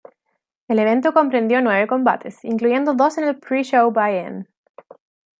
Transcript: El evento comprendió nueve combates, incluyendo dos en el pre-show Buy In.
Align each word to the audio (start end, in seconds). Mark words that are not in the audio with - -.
El 0.67 0.79
evento 0.79 1.13
comprendió 1.13 1.61
nueve 1.61 1.85
combates, 1.85 2.43
incluyendo 2.43 2.95
dos 2.95 3.19
en 3.19 3.25
el 3.25 3.37
pre-show 3.37 3.91
Buy 3.91 4.17
In. 4.17 4.47